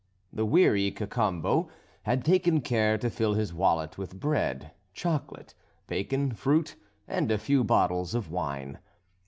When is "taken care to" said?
2.25-3.07